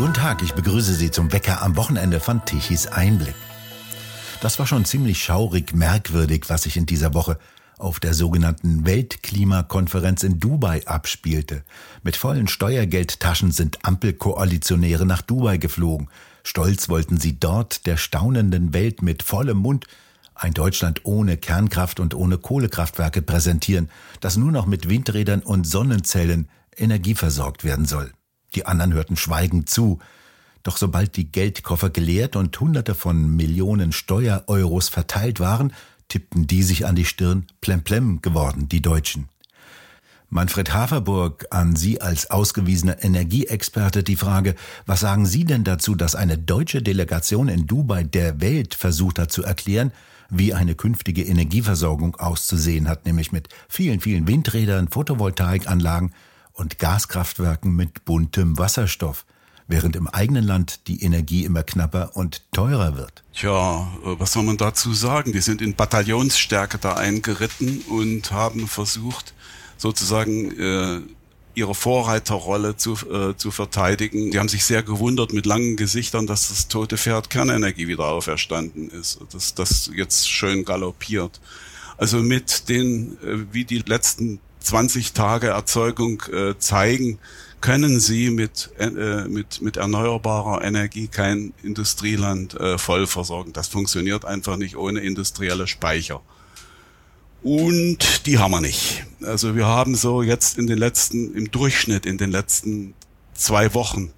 Guten 0.00 0.14
Tag, 0.14 0.42
ich 0.42 0.54
begrüße 0.54 0.94
Sie 0.94 1.10
zum 1.10 1.30
Wecker 1.30 1.60
am 1.60 1.76
Wochenende 1.76 2.20
von 2.20 2.42
Tichys 2.46 2.86
Einblick. 2.86 3.34
Das 4.40 4.58
war 4.58 4.66
schon 4.66 4.86
ziemlich 4.86 5.22
schaurig 5.22 5.74
merkwürdig, 5.74 6.44
was 6.48 6.62
sich 6.62 6.78
in 6.78 6.86
dieser 6.86 7.12
Woche 7.12 7.38
auf 7.76 8.00
der 8.00 8.14
sogenannten 8.14 8.86
Weltklimakonferenz 8.86 10.22
in 10.22 10.40
Dubai 10.40 10.86
abspielte. 10.86 11.64
Mit 12.02 12.16
vollen 12.16 12.48
Steuergeldtaschen 12.48 13.52
sind 13.52 13.84
Ampelkoalitionäre 13.84 15.04
nach 15.04 15.20
Dubai 15.20 15.58
geflogen. 15.58 16.08
Stolz 16.44 16.88
wollten 16.88 17.20
sie 17.20 17.38
dort 17.38 17.84
der 17.84 17.98
staunenden 17.98 18.72
Welt 18.72 19.02
mit 19.02 19.22
vollem 19.22 19.58
Mund 19.58 19.86
ein 20.34 20.54
Deutschland 20.54 21.04
ohne 21.04 21.36
Kernkraft 21.36 22.00
und 22.00 22.14
ohne 22.14 22.38
Kohlekraftwerke 22.38 23.20
präsentieren, 23.20 23.90
das 24.20 24.38
nur 24.38 24.50
noch 24.50 24.64
mit 24.64 24.88
Windrädern 24.88 25.42
und 25.42 25.66
Sonnenzellen 25.66 26.48
energieversorgt 26.74 27.64
werden 27.64 27.84
soll. 27.84 28.10
Die 28.54 28.66
anderen 28.66 28.92
hörten 28.92 29.16
schweigend 29.16 29.68
zu. 29.68 29.98
Doch 30.62 30.76
sobald 30.76 31.16
die 31.16 31.30
Geldkoffer 31.30 31.90
geleert 31.90 32.36
und 32.36 32.58
Hunderte 32.60 32.94
von 32.94 33.34
Millionen 33.34 33.92
Steuereuros 33.92 34.88
verteilt 34.88 35.40
waren, 35.40 35.72
tippten 36.08 36.46
die 36.46 36.62
sich 36.62 36.86
an 36.86 36.96
die 36.96 37.04
Stirn, 37.04 37.46
plemplem 37.60 38.20
geworden, 38.20 38.68
die 38.68 38.82
Deutschen. 38.82 39.28
Manfred 40.28 40.72
Haferburg, 40.72 41.46
an 41.50 41.74
Sie 41.74 42.00
als 42.00 42.30
ausgewiesener 42.30 43.02
Energieexperte 43.02 44.04
die 44.04 44.14
Frage, 44.14 44.54
was 44.86 45.00
sagen 45.00 45.26
Sie 45.26 45.44
denn 45.44 45.64
dazu, 45.64 45.96
dass 45.96 46.14
eine 46.14 46.38
deutsche 46.38 46.82
Delegation 46.82 47.48
in 47.48 47.66
Dubai 47.66 48.04
der 48.04 48.40
Welt 48.40 48.74
versucht 48.74 49.18
hat 49.18 49.32
zu 49.32 49.42
erklären, 49.42 49.92
wie 50.28 50.54
eine 50.54 50.76
künftige 50.76 51.24
Energieversorgung 51.24 52.14
auszusehen 52.14 52.88
hat, 52.88 53.06
nämlich 53.06 53.32
mit 53.32 53.48
vielen, 53.68 53.98
vielen 53.98 54.28
Windrädern, 54.28 54.86
Photovoltaikanlagen 54.86 56.12
und 56.60 56.78
Gaskraftwerken 56.78 57.74
mit 57.74 58.04
buntem 58.04 58.58
Wasserstoff, 58.58 59.24
während 59.66 59.96
im 59.96 60.06
eigenen 60.06 60.44
Land 60.44 60.86
die 60.88 61.02
Energie 61.02 61.44
immer 61.44 61.62
knapper 61.62 62.10
und 62.14 62.42
teurer 62.52 62.98
wird. 62.98 63.24
Tja, 63.32 63.88
was 64.02 64.34
soll 64.34 64.42
man 64.42 64.58
dazu 64.58 64.92
sagen? 64.92 65.32
Die 65.32 65.40
sind 65.40 65.62
in 65.62 65.74
Bataillonsstärke 65.74 66.76
da 66.76 66.94
eingeritten 66.94 67.80
und 67.88 68.30
haben 68.30 68.68
versucht, 68.68 69.32
sozusagen 69.78 70.50
äh, 70.58 71.00
ihre 71.54 71.74
Vorreiterrolle 71.74 72.76
zu, 72.76 72.92
äh, 73.10 73.34
zu 73.36 73.50
verteidigen. 73.50 74.30
Die 74.30 74.38
haben 74.38 74.50
sich 74.50 74.66
sehr 74.66 74.82
gewundert 74.82 75.32
mit 75.32 75.46
langen 75.46 75.76
Gesichtern, 75.76 76.26
dass 76.26 76.48
das 76.48 76.68
tote 76.68 76.98
Pferd 76.98 77.30
Kernenergie 77.30 77.88
wieder 77.88 78.04
auferstanden 78.04 78.90
ist, 78.90 79.18
dass 79.32 79.54
das 79.54 79.90
jetzt 79.94 80.28
schön 80.28 80.66
galoppiert. 80.66 81.40
Also 81.96 82.18
mit 82.18 82.68
den, 82.68 83.16
äh, 83.22 83.46
wie 83.50 83.64
die 83.64 83.78
letzten 83.78 84.40
20 84.60 85.12
Tage 85.12 85.48
Erzeugung 85.48 86.22
äh, 86.32 86.58
zeigen, 86.58 87.18
können 87.60 88.00
sie 88.00 88.30
mit, 88.30 88.70
äh, 88.78 89.28
mit, 89.28 89.60
mit 89.60 89.76
erneuerbarer 89.76 90.64
Energie 90.64 91.08
kein 91.08 91.52
Industrieland 91.62 92.54
äh, 92.54 92.78
voll 92.78 93.06
versorgen. 93.06 93.52
Das 93.52 93.68
funktioniert 93.68 94.24
einfach 94.24 94.56
nicht 94.56 94.76
ohne 94.76 95.00
industrielle 95.00 95.66
Speicher. 95.66 96.22
Und 97.42 98.26
die 98.26 98.38
haben 98.38 98.50
wir 98.50 98.60
nicht. 98.60 99.04
Also 99.22 99.56
wir 99.56 99.66
haben 99.66 99.94
so 99.94 100.22
jetzt 100.22 100.58
in 100.58 100.66
den 100.66 100.78
letzten, 100.78 101.34
im 101.34 101.50
Durchschnitt 101.50 102.06
in 102.06 102.18
den 102.18 102.30
letzten 102.30 102.94
zwei 103.34 103.72
Wochen 103.74 104.12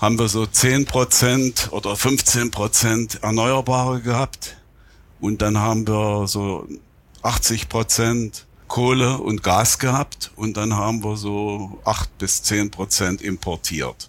haben 0.00 0.18
wir 0.18 0.28
so 0.28 0.46
zehn 0.46 0.86
Prozent 0.86 1.68
oder 1.72 1.94
15 1.94 2.50
Prozent 2.50 3.22
Erneuerbare 3.22 4.00
gehabt. 4.00 4.56
Und 5.20 5.42
dann 5.42 5.58
haben 5.58 5.86
wir 5.86 6.26
so 6.26 6.66
80 7.22 7.68
Prozent 7.68 8.46
Kohle 8.70 9.18
und 9.18 9.42
Gas 9.42 9.78
gehabt. 9.80 10.30
Und 10.36 10.56
dann 10.56 10.74
haben 10.74 11.04
wir 11.04 11.16
so 11.16 11.78
acht 11.84 12.16
bis 12.18 12.42
zehn 12.42 12.70
Prozent 12.70 13.20
importiert. 13.20 14.08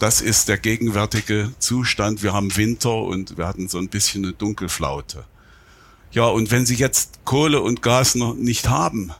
Das 0.00 0.20
ist 0.20 0.48
der 0.48 0.58
gegenwärtige 0.58 1.52
Zustand. 1.58 2.22
Wir 2.22 2.32
haben 2.32 2.54
Winter 2.56 2.94
und 2.94 3.38
wir 3.38 3.46
hatten 3.46 3.68
so 3.68 3.78
ein 3.78 3.88
bisschen 3.88 4.24
eine 4.24 4.32
Dunkelflaute. 4.34 5.24
Ja, 6.10 6.24
und 6.24 6.50
wenn 6.50 6.66
Sie 6.66 6.74
jetzt 6.74 7.20
Kohle 7.24 7.62
und 7.62 7.82
Gas 7.82 8.16
noch 8.16 8.34
nicht 8.34 8.68
haben, 8.68 9.12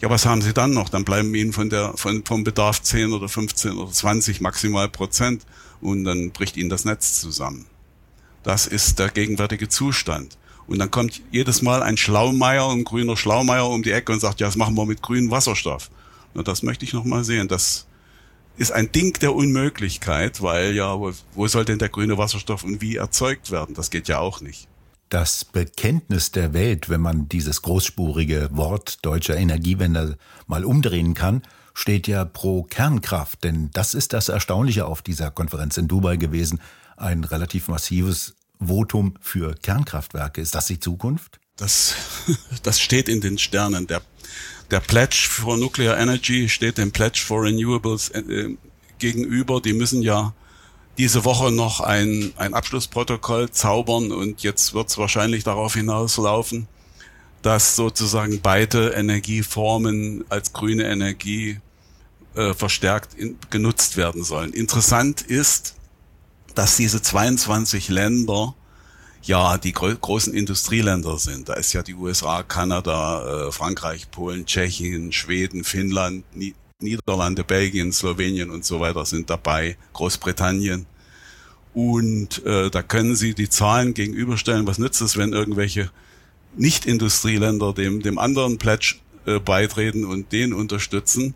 ja, 0.00 0.08
was 0.08 0.24
haben 0.24 0.40
Sie 0.40 0.54
dann 0.54 0.72
noch? 0.72 0.88
Dann 0.88 1.04
bleiben 1.04 1.34
Ihnen 1.34 1.52
von 1.52 1.68
der, 1.68 1.92
von, 1.96 2.24
vom 2.24 2.42
Bedarf 2.42 2.82
10 2.82 3.12
oder 3.12 3.28
15 3.28 3.76
oder 3.76 3.92
20 3.92 4.40
maximal 4.40 4.88
Prozent 4.88 5.44
und 5.82 6.04
dann 6.04 6.30
bricht 6.30 6.56
Ihnen 6.56 6.70
das 6.70 6.86
Netz 6.86 7.20
zusammen. 7.20 7.66
Das 8.42 8.66
ist 8.66 8.98
der 8.98 9.10
gegenwärtige 9.10 9.68
Zustand. 9.68 10.38
Und 10.66 10.78
dann 10.78 10.90
kommt 10.90 11.22
jedes 11.30 11.62
Mal 11.62 11.82
ein 11.82 11.96
Schlaumeier, 11.96 12.70
ein 12.70 12.84
grüner 12.84 13.16
Schlaumeier 13.16 13.68
um 13.68 13.82
die 13.82 13.92
Ecke 13.92 14.12
und 14.12 14.20
sagt, 14.20 14.40
ja, 14.40 14.46
das 14.46 14.56
machen 14.56 14.76
wir 14.76 14.86
mit 14.86 15.02
grünem 15.02 15.30
Wasserstoff. 15.30 15.90
Und 16.34 16.48
das 16.48 16.62
möchte 16.62 16.84
ich 16.84 16.92
noch 16.92 17.04
mal 17.04 17.24
sehen. 17.24 17.48
Das 17.48 17.86
ist 18.56 18.72
ein 18.72 18.92
Ding 18.92 19.18
der 19.20 19.34
Unmöglichkeit, 19.34 20.40
weil 20.42 20.74
ja, 20.74 20.98
wo, 20.98 21.12
wo 21.34 21.46
soll 21.48 21.64
denn 21.64 21.78
der 21.78 21.88
grüne 21.88 22.16
Wasserstoff 22.18 22.64
und 22.64 22.80
wie 22.80 22.96
erzeugt 22.96 23.50
werden? 23.50 23.74
Das 23.74 23.90
geht 23.90 24.08
ja 24.08 24.18
auch 24.18 24.40
nicht 24.40 24.68
das 25.12 25.44
Bekenntnis 25.44 26.32
der 26.32 26.54
Welt, 26.54 26.88
wenn 26.88 27.02
man 27.02 27.28
dieses 27.28 27.60
großspurige 27.60 28.48
Wort 28.52 29.04
deutscher 29.04 29.36
Energiewende 29.36 30.16
mal 30.46 30.64
umdrehen 30.64 31.12
kann, 31.12 31.42
steht 31.74 32.08
ja 32.08 32.24
pro 32.24 32.62
Kernkraft. 32.62 33.44
Denn 33.44 33.68
das 33.74 33.92
ist 33.92 34.14
das 34.14 34.30
Erstaunliche 34.30 34.86
auf 34.86 35.02
dieser 35.02 35.30
Konferenz 35.30 35.76
in 35.76 35.86
Dubai 35.86 36.16
gewesen. 36.16 36.62
Ein 36.96 37.24
relativ 37.24 37.68
massives 37.68 38.36
Votum 38.68 39.14
für 39.20 39.54
Kernkraftwerke. 39.54 40.40
Ist 40.40 40.54
das 40.54 40.66
die 40.66 40.80
Zukunft? 40.80 41.40
Das, 41.56 41.94
das 42.62 42.80
steht 42.80 43.08
in 43.08 43.20
den 43.20 43.38
Sternen. 43.38 43.86
Der, 43.86 44.02
der 44.70 44.80
Pledge 44.80 45.26
for 45.28 45.56
Nuclear 45.56 45.98
Energy 45.98 46.48
steht 46.48 46.78
dem 46.78 46.92
Pledge 46.92 47.22
for 47.24 47.42
Renewables 47.44 48.10
äh, 48.10 48.56
gegenüber. 48.98 49.60
Die 49.60 49.72
müssen 49.72 50.02
ja 50.02 50.32
diese 50.98 51.24
Woche 51.24 51.50
noch 51.50 51.80
ein, 51.80 52.32
ein 52.36 52.54
Abschlussprotokoll 52.54 53.50
zaubern 53.50 54.12
und 54.12 54.42
jetzt 54.42 54.74
wird 54.74 54.88
es 54.88 54.98
wahrscheinlich 54.98 55.44
darauf 55.44 55.74
hinauslaufen, 55.74 56.68
dass 57.40 57.76
sozusagen 57.76 58.40
beide 58.40 58.90
Energieformen 58.90 60.24
als 60.28 60.52
grüne 60.52 60.84
Energie 60.84 61.60
äh, 62.34 62.54
verstärkt 62.54 63.14
in, 63.14 63.38
genutzt 63.50 63.96
werden 63.96 64.22
sollen. 64.22 64.52
Interessant 64.52 65.22
ist, 65.22 65.76
dass 66.54 66.76
diese 66.76 67.02
22 67.02 67.88
Länder 67.88 68.54
ja 69.22 69.56
die 69.58 69.72
gro 69.72 69.94
großen 69.94 70.34
Industrieländer 70.34 71.18
sind. 71.18 71.48
Da 71.48 71.54
ist 71.54 71.72
ja 71.72 71.82
die 71.82 71.94
USA, 71.94 72.42
Kanada, 72.42 73.48
äh, 73.48 73.52
Frankreich, 73.52 74.10
Polen, 74.10 74.46
Tschechien, 74.46 75.12
Schweden, 75.12 75.64
Finnland, 75.64 76.24
Niederlande, 76.80 77.44
Belgien, 77.44 77.92
Slowenien 77.92 78.50
und 78.50 78.64
so 78.64 78.80
weiter 78.80 79.04
sind 79.06 79.30
dabei, 79.30 79.76
Großbritannien. 79.92 80.86
Und 81.74 82.44
äh, 82.44 82.70
da 82.70 82.82
können 82.82 83.16
Sie 83.16 83.34
die 83.34 83.48
Zahlen 83.48 83.94
gegenüberstellen. 83.94 84.66
Was 84.66 84.78
nützt 84.78 85.00
es, 85.00 85.16
wenn 85.16 85.32
irgendwelche 85.32 85.90
Nicht-Industrieländer 86.56 87.72
dem, 87.72 88.02
dem 88.02 88.18
anderen 88.18 88.58
Pledge 88.58 88.96
äh, 89.24 89.38
beitreten 89.38 90.04
und 90.04 90.32
den 90.32 90.52
unterstützen? 90.52 91.34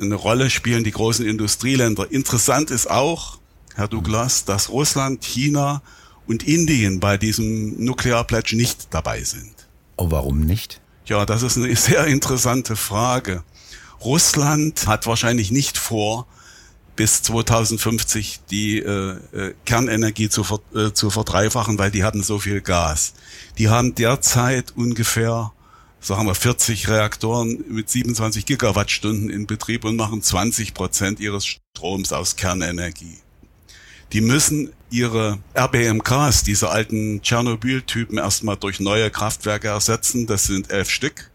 Eine 0.00 0.14
Rolle 0.14 0.48
spielen 0.48 0.84
die 0.84 0.92
großen 0.92 1.26
Industrieländer. 1.26 2.10
Interessant 2.10 2.70
ist 2.70 2.88
auch, 2.88 3.38
Herr 3.74 3.88
Douglas, 3.88 4.44
dass 4.44 4.68
Russland, 4.68 5.24
China 5.24 5.82
und 6.26 6.42
Indien 6.42 7.00
bei 7.00 7.16
diesem 7.16 7.82
Nuclear 7.84 8.24
Pledge 8.24 8.56
nicht 8.56 8.88
dabei 8.94 9.22
sind. 9.24 9.54
Oh, 9.96 10.10
warum 10.10 10.40
nicht? 10.40 10.80
Ja, 11.06 11.26
das 11.26 11.42
ist 11.42 11.56
eine 11.56 11.74
sehr 11.76 12.06
interessante 12.06 12.76
Frage. 12.76 13.42
Russland 14.04 14.86
hat 14.86 15.06
wahrscheinlich 15.06 15.50
nicht 15.50 15.78
vor, 15.78 16.26
bis 16.96 17.22
2050 17.22 18.40
die 18.50 18.78
äh, 18.78 19.16
äh, 19.32 19.54
Kernenergie 19.64 20.28
zu, 20.28 20.44
ver 20.44 20.60
äh, 20.74 20.92
zu 20.92 21.10
verdreifachen, 21.10 21.78
weil 21.78 21.90
die 21.90 22.04
hatten 22.04 22.22
so 22.22 22.38
viel 22.38 22.60
Gas. 22.60 23.14
Die 23.58 23.68
haben 23.68 23.94
derzeit 23.94 24.72
ungefähr, 24.76 25.52
sagen 26.00 26.26
wir, 26.26 26.34
40 26.34 26.88
Reaktoren 26.88 27.64
mit 27.68 27.88
27 27.88 28.44
Gigawattstunden 28.44 29.30
in 29.30 29.46
Betrieb 29.46 29.84
und 29.84 29.96
machen 29.96 30.22
20 30.22 30.74
Prozent 30.74 31.20
ihres 31.20 31.46
Stroms 31.46 32.12
aus 32.12 32.36
Kernenergie. 32.36 33.18
Die 34.12 34.20
müssen 34.20 34.72
ihre 34.90 35.38
RBMKs, 35.56 36.42
diese 36.42 36.68
alten 36.68 37.22
Tschernobyl-Typen, 37.22 38.18
erstmal 38.18 38.58
durch 38.58 38.78
neue 38.78 39.10
Kraftwerke 39.10 39.68
ersetzen. 39.68 40.26
Das 40.26 40.44
sind 40.44 40.70
elf 40.70 40.90
Stück. 40.90 41.30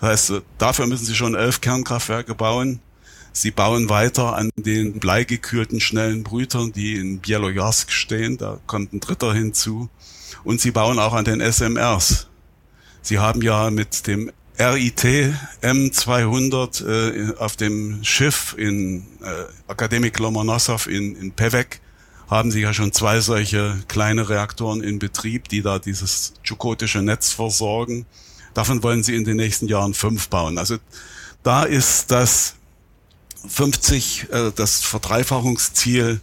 Das 0.00 0.08
heißt, 0.30 0.42
dafür 0.56 0.86
müssen 0.86 1.04
sie 1.04 1.14
schon 1.14 1.34
elf 1.34 1.60
Kernkraftwerke 1.60 2.34
bauen. 2.34 2.80
Sie 3.32 3.50
bauen 3.50 3.90
weiter 3.90 4.36
an 4.36 4.50
den 4.56 5.00
bleigekühlten 5.00 5.80
schnellen 5.80 6.22
Brütern, 6.22 6.72
die 6.72 6.94
in 6.94 7.18
Bielojarsk 7.18 7.92
stehen. 7.92 8.38
Da 8.38 8.58
kommt 8.66 8.94
ein 8.94 9.00
dritter 9.00 9.34
hinzu. 9.34 9.90
Und 10.44 10.60
sie 10.60 10.70
bauen 10.70 10.98
auch 10.98 11.12
an 11.12 11.26
den 11.26 11.40
SMRs. 11.40 12.28
Sie 13.02 13.18
haben 13.18 13.42
ja 13.42 13.70
mit 13.70 14.06
dem 14.06 14.30
RIT 14.58 15.34
M200 15.62 16.86
äh, 16.86 17.36
auf 17.36 17.56
dem 17.56 18.02
Schiff 18.02 18.54
in 18.56 19.06
äh, 19.20 19.44
Akademik 19.66 20.18
Lomonosov 20.18 20.86
in, 20.86 21.16
in 21.16 21.32
Pevek 21.32 21.80
haben 22.28 22.50
sie 22.50 22.60
ja 22.60 22.72
schon 22.72 22.92
zwei 22.92 23.20
solche 23.20 23.82
kleine 23.88 24.28
Reaktoren 24.28 24.82
in 24.82 24.98
Betrieb, 24.98 25.48
die 25.48 25.62
da 25.62 25.78
dieses 25.78 26.34
tschukotische 26.42 27.02
Netz 27.02 27.32
versorgen. 27.32 28.06
Davon 28.54 28.82
wollen 28.82 29.02
sie 29.02 29.14
in 29.14 29.24
den 29.24 29.36
nächsten 29.36 29.68
Jahren 29.68 29.94
fünf 29.94 30.28
bauen. 30.28 30.58
Also 30.58 30.78
da 31.42 31.64
ist 31.64 32.10
das 32.10 32.54
50, 33.46 34.28
äh, 34.30 34.52
das 34.54 34.80
Verdreifachungsziel 34.82 36.20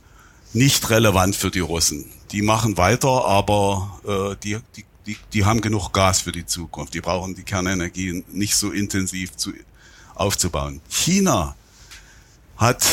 nicht 0.54 0.90
relevant 0.90 1.36
für 1.36 1.52
die 1.52 1.60
Russen. 1.60 2.06
Die 2.32 2.42
machen 2.42 2.78
weiter, 2.78 3.26
aber 3.26 4.00
äh, 4.06 4.36
die, 4.44 4.58
die, 4.76 4.86
die, 5.06 5.18
die 5.34 5.46
haben 5.46 5.62
genug 5.62 5.92
Gas 5.92 6.22
für 6.22 6.32
die 6.32 6.46
Zukunft. 6.46 6.94
Die 6.94 7.02
brauchen 7.02 7.36
die 7.36 7.44
Kernenergie 7.44 8.24
nicht 8.32 8.56
so 8.56 8.72
intensiv 8.72 9.36
zu, 9.36 9.54
aufzubauen. 10.16 10.82
China 10.90 11.56
hat 12.58 12.86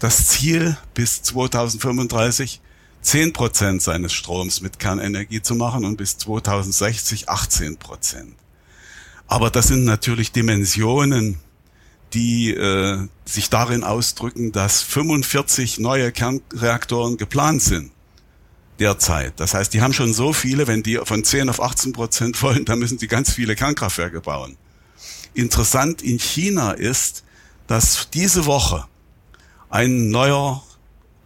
das 0.00 0.26
Ziel 0.28 0.76
bis 0.94 1.22
2035 1.22 2.60
10 3.02 3.32
Prozent 3.32 3.82
seines 3.82 4.12
Stroms 4.12 4.60
mit 4.60 4.78
Kernenergie 4.78 5.40
zu 5.40 5.54
machen 5.54 5.84
und 5.84 5.96
bis 5.96 6.18
2060 6.18 7.28
18 7.28 7.76
Prozent. 7.76 8.34
Aber 9.26 9.50
das 9.50 9.68
sind 9.68 9.84
natürlich 9.84 10.32
Dimensionen, 10.32 11.38
die 12.12 12.50
äh, 12.50 13.06
sich 13.24 13.48
darin 13.48 13.84
ausdrücken, 13.84 14.52
dass 14.52 14.82
45 14.82 15.78
neue 15.78 16.10
Kernreaktoren 16.10 17.16
geplant 17.16 17.62
sind 17.62 17.92
derzeit. 18.80 19.34
Das 19.36 19.54
heißt, 19.54 19.72
die 19.72 19.82
haben 19.82 19.92
schon 19.92 20.12
so 20.12 20.32
viele, 20.32 20.66
wenn 20.66 20.82
die 20.82 20.98
von 21.04 21.22
10 21.22 21.48
auf 21.48 21.62
18 21.62 21.92
Prozent 21.92 22.42
wollen, 22.42 22.64
dann 22.64 22.78
müssen 22.78 22.98
die 22.98 23.06
ganz 23.06 23.30
viele 23.32 23.54
Kernkraftwerke 23.54 24.20
bauen. 24.20 24.56
Interessant 25.34 26.02
in 26.02 26.18
China 26.18 26.72
ist, 26.72 27.22
dass 27.66 28.08
diese 28.10 28.46
Woche 28.46 28.86
ein 29.70 30.10
neuer 30.10 30.62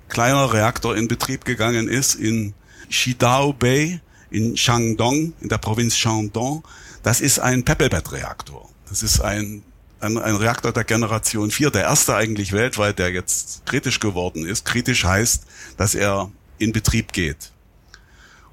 kleiner 0.09 0.53
Reaktor 0.53 0.97
in 0.97 1.09
Betrieb 1.09 1.45
gegangen 1.45 1.89
ist 1.89 2.15
in 2.15 2.55
Shidao 2.89 3.53
Bay 3.53 4.01
in 4.31 4.57
Shandong, 4.57 5.33
in 5.41 5.49
der 5.49 5.59
Provinz 5.59 5.97
Shandong. 5.97 6.65
Das 7.03 7.21
ist 7.21 7.39
ein 7.39 7.65
Peppelbett-Reaktor. 7.65 8.69
Das 8.89 9.03
ist 9.03 9.21
ein, 9.21 9.63
ein, 10.01 10.19
ein 10.19 10.37
Reaktor 10.37 10.73
der 10.73 10.85
Generation 10.85 11.51
4, 11.51 11.71
der 11.71 11.83
erste 11.83 12.17
eigentlich 12.17 12.53
weltweit, 12.53 12.99
der 12.99 13.13
jetzt 13.13 13.65
kritisch 13.65 14.01
geworden 14.01 14.45
ist. 14.45 14.65
Kritisch 14.65 15.05
heißt, 15.05 15.45
dass 15.77 15.95
er 15.95 16.31
in 16.59 16.73
Betrieb 16.73 17.13
geht. 17.13 17.53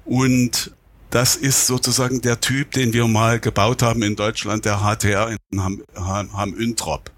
Und 0.04 0.72
das 1.10 1.36
ist 1.36 1.66
sozusagen 1.66 2.22
der 2.22 2.40
Typ, 2.40 2.70
den 2.70 2.92
wir 2.92 3.06
mal 3.06 3.40
gebaut 3.40 3.82
haben 3.82 4.02
in 4.02 4.16
Deutschland, 4.16 4.64
der 4.64 4.78
HTR 4.78 5.36
in 5.50 5.62
Ham, 5.62 5.82
Ham, 5.94 6.36
Ham 6.36 6.54
Üntrop. 6.54 7.10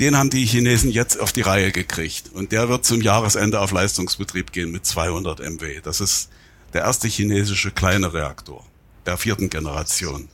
Den 0.00 0.16
haben 0.16 0.30
die 0.30 0.46
Chinesen 0.46 0.90
jetzt 0.90 1.20
auf 1.20 1.30
die 1.30 1.42
Reihe 1.42 1.72
gekriegt. 1.72 2.30
Und 2.32 2.52
der 2.52 2.70
wird 2.70 2.86
zum 2.86 3.02
Jahresende 3.02 3.60
auf 3.60 3.70
Leistungsbetrieb 3.70 4.50
gehen 4.50 4.70
mit 4.70 4.86
200 4.86 5.40
MW. 5.40 5.80
Das 5.82 6.00
ist 6.00 6.30
der 6.72 6.82
erste 6.82 7.06
chinesische 7.06 7.70
kleine 7.70 8.14
Reaktor 8.14 8.64
der 9.04 9.18
vierten 9.18 9.50
Generation. 9.50 10.28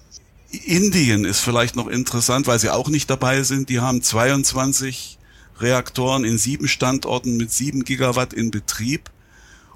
Indien 0.50 1.24
ist 1.24 1.40
vielleicht 1.40 1.74
noch 1.74 1.88
interessant, 1.88 2.46
weil 2.46 2.60
sie 2.60 2.70
auch 2.70 2.88
nicht 2.88 3.10
dabei 3.10 3.42
sind. 3.42 3.68
Die 3.68 3.80
haben 3.80 4.02
22 4.02 5.18
Reaktoren 5.58 6.24
in 6.24 6.38
sieben 6.38 6.68
Standorten 6.68 7.36
mit 7.36 7.50
sieben 7.50 7.82
Gigawatt 7.82 8.32
in 8.32 8.52
Betrieb 8.52 9.10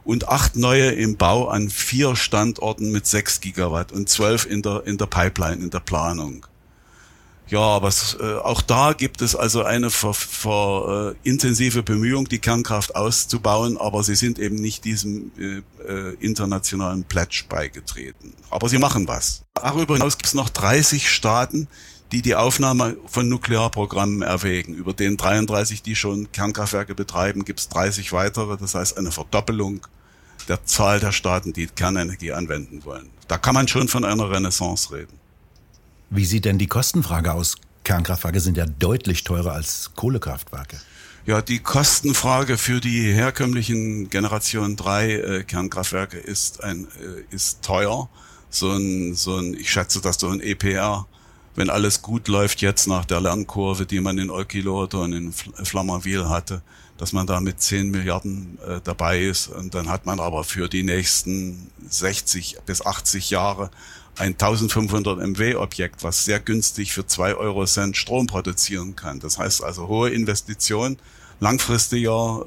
und 0.05 0.29
acht 0.29 0.55
neue 0.55 0.91
im 0.93 1.17
Bau 1.17 1.49
an 1.49 1.69
vier 1.69 2.15
Standorten 2.15 2.93
mit 2.93 3.09
sechs 3.09 3.41
Gigawatt 3.41 3.91
und 3.91 4.09
zwölf 4.09 4.47
in 4.47 4.63
der, 4.63 4.87
in 4.87 4.99
der 4.99 5.07
Pipeline, 5.07 5.63
in 5.65 5.71
der 5.71 5.81
Planung. 5.81 6.47
Ja, 7.51 7.61
aber 7.61 7.89
äh, 8.21 8.35
auch 8.37 8.63
da 8.63 8.93
gibt 8.93 9.23
es 9.23 9.35
also 9.35 9.65
eine 9.65 9.91
ver, 9.91 10.15
ver, 10.15 11.15
äh, 11.25 11.29
intensive 11.29 11.83
Bemühung, 11.83 12.29
die 12.29 12.39
Kernkraft 12.39 12.95
auszubauen, 12.95 13.77
aber 13.77 14.05
sie 14.05 14.15
sind 14.15 14.39
eben 14.39 14.55
nicht 14.55 14.85
diesem 14.85 15.33
äh, 15.37 15.63
äh, 15.83 16.15
internationalen 16.21 17.03
Pledge 17.03 17.45
beigetreten. 17.49 18.35
Aber 18.51 18.69
sie 18.69 18.79
machen 18.79 19.09
was. 19.09 19.43
Darüber 19.55 19.95
hinaus 19.95 20.17
gibt 20.17 20.27
es 20.27 20.35
noch 20.35 20.49
30 20.49 21.11
Staaten, 21.11 21.67
die 22.13 22.23
die 22.23 22.37
Aufnahme 22.37 22.97
von 23.07 23.29
Nuklearprogrammen 23.29 24.23
erwägen. 24.23 24.75
Über 24.75 24.93
den 24.93 25.17
33, 25.17 25.83
die 25.83 25.97
schon 25.97 26.31
Kernkraftwerke 26.31 26.95
betreiben, 26.95 27.45
gibt 27.45 27.59
es 27.59 27.69
30 27.69 28.13
weitere. 28.13 28.59
Das 28.59 28.77
heißt 28.77 28.97
eine 28.97 29.11
Verdoppelung 29.11 29.87
der 30.49 30.65
Zahl 30.65 31.01
der 31.01 31.13
Staaten, 31.13 31.53
die 31.53 31.67
Kernenergie 31.67 32.33
anwenden 32.33 32.85
wollen. 32.85 33.11
Da 33.27 33.39
kann 33.39 33.55
man 33.55 33.67
schon 33.67 33.89
von 33.89 34.05
einer 34.05 34.31
Renaissance 34.31 34.93
reden. 34.93 35.19
Wie 36.11 36.25
sieht 36.25 36.45
denn 36.45 36.59
die 36.59 36.67
Kostenfrage 36.67 37.33
aus? 37.33 37.57
Kernkraftwerke 37.85 38.41
sind 38.41 38.57
ja 38.57 38.67
deutlich 38.67 39.23
teurer 39.23 39.53
als 39.53 39.93
Kohlekraftwerke. 39.95 40.77
Ja, 41.25 41.41
die 41.41 41.61
Kostenfrage 41.61 42.59
für 42.59 42.81
die 42.81 43.13
herkömmlichen 43.13 44.11
Generation 44.11 44.75
3 44.75 45.11
äh, 45.13 45.45
Kernkraftwerke 45.45 46.19
ist 46.19 46.65
ein 46.65 46.87
äh, 46.87 47.35
ist 47.35 47.63
teuer. 47.63 48.09
So 48.49 48.73
ein 48.73 49.15
so 49.15 49.37
ein 49.37 49.55
ich 49.55 49.71
schätze, 49.71 50.01
dass 50.01 50.19
so 50.19 50.29
ein 50.29 50.41
EPR, 50.41 51.07
wenn 51.55 51.71
alles 51.71 52.03
gut 52.03 52.27
läuft 52.27 52.61
jetzt 52.61 52.89
nach 52.89 53.05
der 53.05 53.21
Lernkurve, 53.21 53.87
die 53.87 54.01
man 54.01 54.19
in 54.19 54.31
Olkiluoto 54.31 55.05
und 55.05 55.13
in 55.13 55.33
Flamanville 55.33 56.29
hatte, 56.29 56.61
dass 56.99 57.13
man 57.13 57.29
da 57.29 57.41
mit 57.41 57.61
10 57.61 57.89
Milliarden 57.93 58.59
äh, 58.67 58.81
dabei 58.83 59.23
ist 59.23 59.47
und 59.47 59.77
dann 59.77 59.89
hat 59.89 60.07
man 60.07 60.19
aber 60.19 60.43
für 60.43 60.69
die 60.69 60.83
nächsten 60.83 61.71
60 61.89 62.59
bis 62.67 62.85
80 62.85 63.31
Jahre 63.31 63.71
ein 64.17 64.33
1500 64.33 65.19
MW 65.19 65.57
Objekt, 65.57 66.03
was 66.03 66.25
sehr 66.25 66.41
günstig 66.41 66.93
für 66.93 67.07
zwei 67.07 67.35
Euro 67.35 67.65
Cent 67.65 67.97
Strom 67.97 68.27
produzieren 68.27 68.97
kann. 68.97 69.21
Das 69.21 69.39
heißt 69.39 69.65
also 69.65 69.89
hohe 69.89 70.11
Investition, 70.11 70.99
langfristiger, 71.41 72.45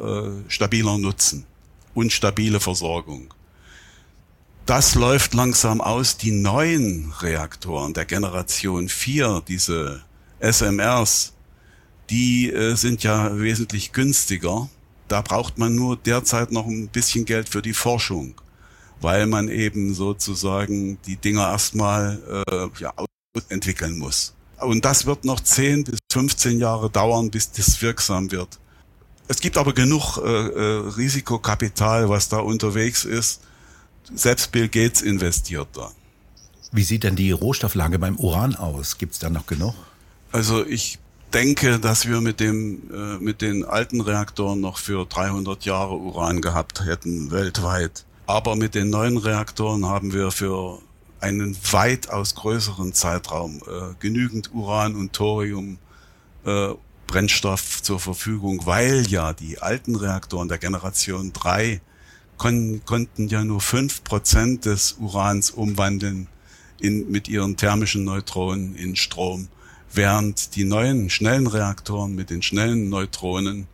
äh, 0.48 0.50
stabiler 0.52 0.98
Nutzen 0.98 1.46
und 1.94 2.12
stabile 2.12 2.60
Versorgung. 2.60 3.34
Das 4.66 4.96
läuft 4.96 5.34
langsam 5.34 5.82
aus. 5.82 6.18
Die 6.18 6.32
neuen 6.32 7.12
Reaktoren 7.20 7.94
der 7.94 8.06
Generation 8.06 8.88
4, 8.88 9.44
diese 9.48 10.04
SMRs, 10.40 11.34
die 12.10 12.50
äh, 12.50 12.76
sind 12.76 13.04
ja 13.04 13.38
wesentlich 13.38 13.92
günstiger. 13.92 14.70
Da 15.08 15.22
braucht 15.22 15.58
man 15.58 15.76
nur 15.76 15.98
derzeit 15.98 16.52
noch 16.52 16.66
ein 16.66 16.88
bisschen 16.88 17.26
Geld 17.26 17.50
für 17.50 17.62
die 17.62 17.74
Forschung 17.74 18.36
weil 19.04 19.28
man 19.28 19.50
eben 19.50 19.94
sozusagen 19.94 20.98
die 21.06 21.18
Dinger 21.18 21.50
erstmal 21.50 22.20
äh, 22.50 22.82
ja, 22.82 22.94
entwickeln 23.50 23.98
muss. 23.98 24.34
Und 24.60 24.86
das 24.86 25.06
wird 25.06 25.26
noch 25.26 25.40
10 25.40 25.84
bis 25.84 26.00
15 26.12 26.60
Jahre 26.60 26.90
dauern, 26.90 27.30
bis 27.30 27.52
das 27.52 27.82
wirksam 27.82 28.32
wird. 28.32 28.60
Es 29.28 29.40
gibt 29.40 29.58
aber 29.58 29.74
genug 29.74 30.18
äh, 30.18 30.30
äh, 30.30 30.90
Risikokapital, 30.96 32.10
was 32.10 32.30
da 32.30 32.40
unterwegs 32.40 33.06
ist. 33.06 33.42
Selbst 34.14 34.52
Bill 34.52 34.68
Gates 34.68 35.02
investiert 35.02 35.70
da. 35.74 35.92
Wie 36.72 36.84
sieht 36.84 37.04
denn 37.04 37.16
die 37.16 37.32
Rohstofflage 37.32 38.00
beim 38.00 38.18
Uran 38.18 38.56
aus? 38.56 38.98
Gibt 38.98 39.14
es 39.14 39.20
da 39.20 39.30
noch 39.30 39.46
genug? 39.46 39.76
Also 40.32 40.66
ich 40.66 41.00
denke, 41.34 41.80
dass 41.80 42.08
wir 42.08 42.22
mit 42.22 42.40
dem 42.40 42.82
äh, 42.92 43.18
mit 43.20 43.42
den 43.42 43.64
alten 43.64 44.02
Reaktoren 44.02 44.60
noch 44.60 44.78
für 44.78 45.06
300 45.06 45.66
Jahre 45.66 45.96
Uran 45.96 46.42
gehabt 46.42 46.86
hätten 46.86 47.32
weltweit. 47.32 48.06
Aber 48.26 48.56
mit 48.56 48.76
den 48.76 48.90
neuen 48.90 49.18
Reaktoren 49.18 49.86
haben 49.86 50.14
wir 50.14 50.32
für 50.32 50.80
einen 51.20 51.58
weitaus 51.72 52.36
größeren 52.36 52.94
Zeitraum 52.94 53.62
äh, 53.68 53.94
genügend 54.00 54.54
Uran 54.54 54.96
und 54.96 55.14
Thorium 55.14 55.78
äh, 56.46 56.70
Brennstoff 57.08 57.82
zur 57.82 58.00
Verfügung, 58.00 58.66
weil 58.66 59.06
ja 59.08 59.34
die 59.34 59.60
alten 59.62 59.96
Reaktoren 59.96 60.48
der 60.48 60.58
Generation 60.58 61.32
3 61.34 61.82
kon 62.38 62.82
konnten 62.86 63.28
ja 63.28 63.44
nur 63.44 63.62
fünf 63.62 64.04
Prozent 64.04 64.66
des 64.66 64.94
Urans 65.00 65.52
umwandeln 65.52 66.28
in, 66.80 67.12
mit 67.12 67.28
ihren 67.28 67.56
thermischen 67.56 68.04
Neutronen 68.04 68.76
in 68.76 68.96
Strom, 68.96 69.48
während 69.94 70.56
die 70.56 70.66
neuen 70.66 71.10
schnellen 71.10 71.48
Reaktoren 71.48 72.16
mit 72.16 72.30
den 72.30 72.42
schnellen 72.42 72.90
Neutronen 72.90 73.68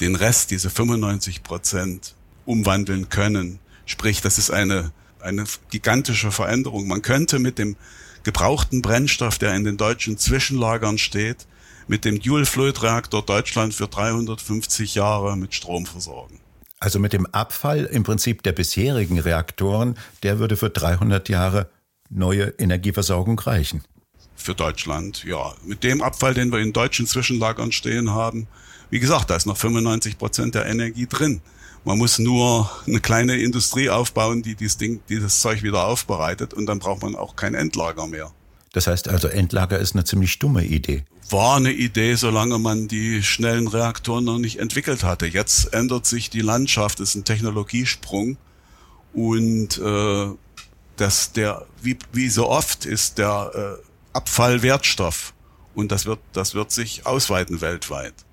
den 0.00 0.14
Rest, 0.14 0.50
diese 0.50 0.70
95 0.70 1.42
Prozent, 1.42 2.14
umwandeln 2.44 3.08
können. 3.08 3.58
Sprich, 3.86 4.20
das 4.20 4.36
ist 4.36 4.50
eine, 4.50 4.92
eine 5.20 5.44
gigantische 5.70 6.30
Veränderung. 6.30 6.86
Man 6.86 7.02
könnte 7.02 7.38
mit 7.38 7.58
dem 7.58 7.76
gebrauchten 8.24 8.82
Brennstoff, 8.82 9.38
der 9.38 9.54
in 9.54 9.64
den 9.64 9.76
deutschen 9.76 10.18
Zwischenlagern 10.18 10.98
steht, 10.98 11.46
mit 11.86 12.04
dem 12.04 12.20
Dual-Fluid-Reaktor 12.20 13.24
Deutschland 13.24 13.72
für 13.72 13.86
350 13.86 14.96
Jahre 14.96 15.36
mit 15.36 15.54
Strom 15.54 15.86
versorgen. 15.86 16.40
Also 16.78 16.98
mit 16.98 17.12
dem 17.12 17.26
Abfall 17.26 17.84
im 17.84 18.02
Prinzip 18.02 18.42
der 18.42 18.52
bisherigen 18.52 19.18
Reaktoren, 19.18 19.96
der 20.24 20.38
würde 20.40 20.56
für 20.56 20.68
300 20.68 21.28
Jahre 21.28 21.70
neue 22.10 22.54
Energieversorgung 22.58 23.38
reichen. 23.38 23.82
Für 24.34 24.54
Deutschland, 24.54 25.24
ja. 25.24 25.54
Mit 25.64 25.84
dem 25.84 26.02
Abfall, 26.02 26.34
den 26.34 26.52
wir 26.52 26.58
in 26.58 26.72
deutschen 26.72 27.06
Zwischenlagern 27.06 27.72
stehen 27.72 28.10
haben, 28.10 28.48
wie 28.90 29.00
gesagt, 29.00 29.30
da 29.30 29.36
ist 29.36 29.46
noch 29.46 29.56
95 29.56 30.18
Prozent 30.18 30.54
der 30.54 30.66
Energie 30.66 31.06
drin. 31.06 31.40
Man 31.86 31.98
muss 31.98 32.18
nur 32.18 32.68
eine 32.88 32.98
kleine 32.98 33.36
Industrie 33.36 33.90
aufbauen, 33.90 34.42
die 34.42 34.56
dieses 34.56 34.76
Ding, 34.76 35.02
dieses 35.08 35.40
Zeug 35.40 35.62
wieder 35.62 35.86
aufbereitet 35.86 36.52
und 36.52 36.66
dann 36.66 36.80
braucht 36.80 37.02
man 37.02 37.14
auch 37.14 37.36
kein 37.36 37.54
Endlager 37.54 38.08
mehr. 38.08 38.32
Das 38.72 38.88
heißt 38.88 39.06
also, 39.06 39.28
Endlager 39.28 39.78
ist 39.78 39.94
eine 39.94 40.02
ziemlich 40.02 40.40
dumme 40.40 40.64
Idee. 40.64 41.04
War 41.30 41.58
eine 41.58 41.70
Idee, 41.70 42.16
solange 42.16 42.58
man 42.58 42.88
die 42.88 43.22
schnellen 43.22 43.68
Reaktoren 43.68 44.24
noch 44.24 44.38
nicht 44.38 44.58
entwickelt 44.58 45.04
hatte. 45.04 45.26
Jetzt 45.26 45.72
ändert 45.74 46.06
sich 46.06 46.28
die 46.28 46.40
Landschaft, 46.40 46.98
ist 46.98 47.14
ein 47.14 47.22
Technologiesprung 47.22 48.36
und 49.14 49.78
äh, 49.78 50.26
das 50.96 51.30
der 51.32 51.66
wie, 51.82 51.96
wie 52.12 52.28
so 52.30 52.48
oft 52.48 52.84
ist 52.84 53.18
der 53.18 53.78
äh, 53.78 53.86
Abfall 54.12 54.62
Wertstoff 54.62 55.34
und 55.76 55.92
das 55.92 56.04
wird 56.04 56.18
das 56.32 56.56
wird 56.56 56.72
sich 56.72 57.06
ausweiten 57.06 57.60
weltweit. 57.60 58.25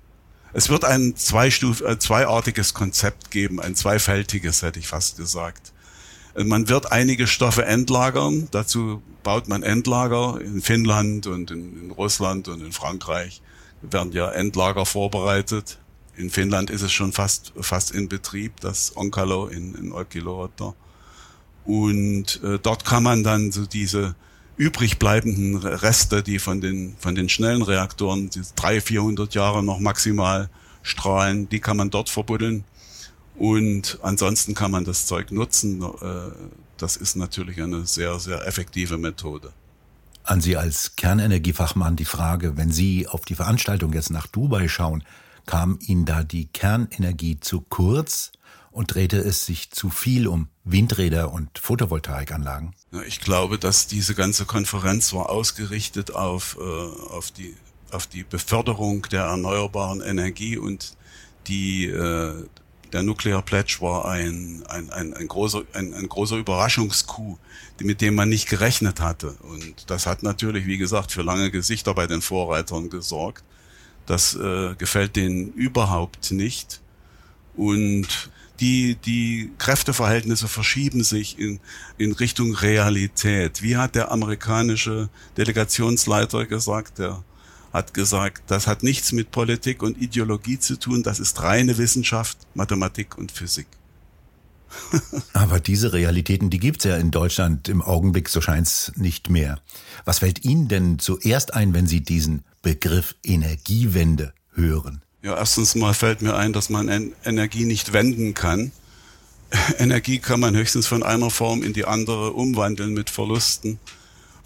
Es 0.56 0.68
wird 0.68 0.84
ein 0.84 1.16
Zweistuf, 1.16 1.80
äh, 1.80 1.98
zweiartiges 1.98 2.74
Konzept 2.74 3.32
geben, 3.32 3.60
ein 3.60 3.74
zweifältiges, 3.74 4.62
hätte 4.62 4.78
ich 4.78 4.86
fast 4.86 5.16
gesagt. 5.16 5.72
Äh, 6.36 6.44
man 6.44 6.68
wird 6.68 6.92
einige 6.92 7.26
Stoffe 7.26 7.64
entlagern. 7.64 8.46
Dazu 8.52 9.02
baut 9.24 9.48
man 9.48 9.64
Endlager 9.64 10.40
in 10.40 10.62
Finnland 10.62 11.26
und 11.26 11.50
in, 11.50 11.82
in 11.82 11.90
Russland 11.90 12.46
und 12.46 12.60
in 12.60 12.70
Frankreich. 12.70 13.42
Werden 13.82 14.12
ja 14.12 14.30
Endlager 14.30 14.86
vorbereitet. 14.86 15.78
In 16.16 16.30
Finnland 16.30 16.70
ist 16.70 16.82
es 16.82 16.92
schon 16.92 17.12
fast, 17.12 17.52
fast 17.60 17.90
in 17.90 18.08
Betrieb, 18.08 18.60
das 18.60 18.96
Onkalo 18.96 19.48
in, 19.48 19.74
in 19.74 19.92
Olkiluoto. 19.92 20.76
Und 21.64 22.40
äh, 22.44 22.60
dort 22.62 22.84
kann 22.84 23.02
man 23.02 23.24
dann 23.24 23.50
so 23.50 23.66
diese 23.66 24.14
übrig 24.56 24.98
bleibenden 24.98 25.56
Reste, 25.56 26.22
die 26.22 26.38
von 26.38 26.60
den, 26.60 26.96
von 26.98 27.14
den 27.14 27.28
schnellen 27.28 27.62
Reaktoren, 27.62 28.30
die 28.30 28.42
drei, 28.56 28.80
vierhundert 28.80 29.34
Jahre 29.34 29.62
noch 29.62 29.80
maximal 29.80 30.48
strahlen, 30.82 31.48
die 31.48 31.60
kann 31.60 31.76
man 31.76 31.90
dort 31.90 32.10
verbuddeln. 32.10 32.64
Und 33.36 33.98
ansonsten 34.02 34.54
kann 34.54 34.70
man 34.70 34.84
das 34.84 35.06
Zeug 35.06 35.32
nutzen. 35.32 35.82
Äh, 35.82 36.30
das 36.76 36.96
ist 36.96 37.16
natürlich 37.16 37.60
eine 37.60 37.86
sehr, 37.86 38.18
sehr 38.20 38.46
effektive 38.46 38.98
Methode. 38.98 39.52
An 40.22 40.40
Sie 40.40 40.56
als 40.56 40.96
Kernenergiefachmann 40.96 41.96
die 41.96 42.04
Frage, 42.04 42.56
wenn 42.56 42.70
Sie 42.70 43.06
auf 43.06 43.24
die 43.24 43.34
Veranstaltung 43.34 43.92
jetzt 43.92 44.10
nach 44.10 44.26
Dubai 44.26 44.68
schauen, 44.68 45.04
kam 45.46 45.78
Ihnen 45.82 46.04
da 46.04 46.22
die 46.22 46.46
Kernenergie 46.46 47.40
zu 47.40 47.60
kurz 47.60 48.32
und 48.74 48.92
drehte 48.92 49.18
es 49.18 49.46
sich 49.46 49.70
zu 49.70 49.88
viel 49.88 50.26
um 50.26 50.48
Windräder 50.64 51.32
und 51.32 51.60
Photovoltaikanlagen? 51.60 52.74
Ich 53.06 53.20
glaube, 53.20 53.56
dass 53.56 53.86
diese 53.86 54.16
ganze 54.16 54.46
Konferenz 54.46 55.12
war 55.12 55.30
ausgerichtet 55.30 56.12
auf, 56.12 56.58
äh, 56.60 56.62
auf, 56.62 57.30
die, 57.30 57.54
auf 57.92 58.08
die 58.08 58.24
Beförderung 58.24 59.02
der 59.12 59.22
erneuerbaren 59.22 60.00
Energie 60.00 60.58
und 60.58 60.96
die, 61.46 61.86
äh, 61.86 62.46
der 62.92 63.04
Nuclear 63.04 63.42
Pledge 63.42 63.76
war 63.78 64.06
ein, 64.06 64.64
ein, 64.68 64.90
ein, 64.90 65.14
ein, 65.14 65.28
großer, 65.28 65.62
ein, 65.72 65.94
ein 65.94 66.08
großer 66.08 66.36
Überraschungskuh, 66.36 67.38
mit 67.80 68.00
dem 68.00 68.16
man 68.16 68.28
nicht 68.28 68.48
gerechnet 68.48 69.00
hatte. 69.00 69.36
Und 69.42 69.88
das 69.88 70.06
hat 70.06 70.24
natürlich, 70.24 70.66
wie 70.66 70.78
gesagt, 70.78 71.12
für 71.12 71.22
lange 71.22 71.52
Gesichter 71.52 71.94
bei 71.94 72.08
den 72.08 72.22
Vorreitern 72.22 72.90
gesorgt. 72.90 73.44
Das 74.06 74.34
äh, 74.34 74.74
gefällt 74.74 75.14
denen 75.14 75.52
überhaupt 75.52 76.32
nicht. 76.32 76.80
Und 77.56 78.30
die, 78.60 78.96
die 78.96 79.52
Kräfteverhältnisse 79.58 80.48
verschieben 80.48 81.02
sich 81.02 81.38
in, 81.38 81.60
in 81.98 82.12
Richtung 82.12 82.54
Realität. 82.54 83.62
Wie 83.62 83.76
hat 83.76 83.94
der 83.94 84.12
amerikanische 84.12 85.08
Delegationsleiter 85.36 86.46
gesagt, 86.46 86.98
der 86.98 87.24
hat 87.72 87.92
gesagt, 87.92 88.44
das 88.46 88.68
hat 88.68 88.84
nichts 88.84 89.10
mit 89.12 89.32
Politik 89.32 89.82
und 89.82 90.00
Ideologie 90.00 90.60
zu 90.60 90.78
tun, 90.78 91.02
das 91.02 91.18
ist 91.18 91.42
reine 91.42 91.76
Wissenschaft, 91.76 92.38
Mathematik 92.54 93.18
und 93.18 93.32
Physik. 93.32 93.66
Aber 95.32 95.60
diese 95.60 95.92
Realitäten, 95.92 96.50
die 96.50 96.60
gibt's 96.60 96.84
ja 96.84 96.96
in 96.96 97.10
Deutschland 97.10 97.68
im 97.68 97.82
Augenblick, 97.82 98.28
so 98.28 98.40
scheint's 98.40 98.92
nicht 98.96 99.30
mehr. 99.30 99.60
Was 100.04 100.20
fällt 100.20 100.44
Ihnen 100.44 100.68
denn 100.68 100.98
zuerst 100.98 101.54
ein, 101.54 101.74
wenn 101.74 101.86
Sie 101.86 102.00
diesen 102.02 102.44
Begriff 102.62 103.16
Energiewende 103.24 104.32
hören? 104.52 105.03
Ja, 105.24 105.38
erstens 105.38 105.74
mal 105.74 105.94
fällt 105.94 106.20
mir 106.20 106.36
ein, 106.36 106.52
dass 106.52 106.68
man 106.68 107.14
Energie 107.24 107.64
nicht 107.64 107.94
wenden 107.94 108.34
kann. 108.34 108.72
Energie 109.78 110.18
kann 110.18 110.38
man 110.38 110.54
höchstens 110.54 110.86
von 110.86 111.02
einer 111.02 111.30
Form 111.30 111.62
in 111.62 111.72
die 111.72 111.86
andere 111.86 112.34
umwandeln 112.34 112.92
mit 112.92 113.08
Verlusten. 113.08 113.78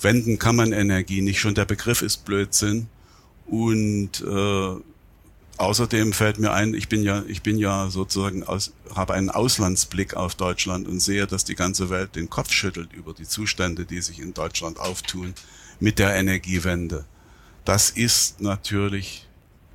Wenden 0.01 0.39
kann 0.39 0.55
man 0.55 0.71
Energie 0.71 1.21
nicht, 1.21 1.41
schon 1.41 1.57
der 1.57 1.65
Begriff 1.65 2.01
ist 2.01 2.25
Blödsinn. 2.25 2.87
Und 3.49 4.21
äh, 4.21 4.77
außerdem 5.57 6.13
fällt 6.13 6.39
mir 6.39 6.53
ein, 6.53 6.75
ich 6.75 6.89
bin 6.89 7.03
ja, 7.03 7.25
ich 7.27 7.43
bin 7.43 7.59
ja 7.59 7.91
sozusagen 7.91 8.45
aus, 8.45 8.73
habe 8.95 9.15
einen 9.15 9.31
Auslandsblick 9.31 10.15
auf 10.15 10.37
Deutschland 10.37 10.87
und 10.87 11.01
sehe, 11.01 11.27
dass 11.27 11.43
die 11.43 11.57
ganze 11.57 11.91
Welt 11.91 12.15
den 12.15 12.31
Kopf 12.31 12.53
schüttelt 12.53 12.93
über 12.93 13.15
die 13.15 13.27
Zustände, 13.27 13.85
die 13.85 14.01
sich 14.01 14.21
in 14.21 14.33
Deutschland 14.33 14.79
auftun 14.79 15.35
mit 15.81 15.99
der 15.99 16.15
Energiewende. 16.15 17.05
Das 17.65 17.91
ist 17.91 18.41
natürlich 18.41 19.28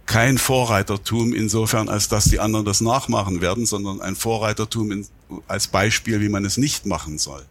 kein 0.06 0.38
Vorreitertum 0.38 1.34
insofern, 1.34 1.90
als 1.90 2.10
dass 2.10 2.26
die 2.26 2.40
anderen 2.40 2.66
das 2.66 2.82
nachmachen 2.82 3.42
werden, 3.42 3.66
sondern 3.66 4.02
ein 4.02 4.16
Vorreitertum 4.16 4.92
in, 4.92 5.08
als 5.48 5.68
Beispiel, 5.68 6.20
wie 6.22 6.30
man 6.30 6.46
es 6.46 6.58
nicht 6.58 6.86
machen 6.86 7.18
soll. 7.18 7.46